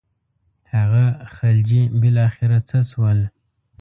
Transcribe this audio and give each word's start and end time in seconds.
هغه 0.73 1.03
خلجي 1.35 1.81
بالاخره 2.01 2.57
څه 2.69 2.77
شول. 2.89 3.19